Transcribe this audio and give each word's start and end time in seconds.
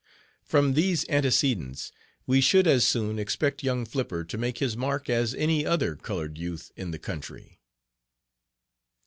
From 0.43 0.73
these 0.73 1.07
antecedents 1.09 1.91
we 2.25 2.41
should 2.41 2.65
as 2.65 2.87
soon 2.87 3.19
expect 3.19 3.61
young 3.61 3.85
Flipper 3.85 4.23
to 4.23 4.35
make 4.35 4.57
his 4.57 4.75
mark 4.75 5.11
as 5.11 5.35
any 5.35 5.63
other 5.63 5.95
colored 5.95 6.39
youth 6.39 6.71
in 6.75 6.89
the 6.89 6.97
country." 6.97 7.59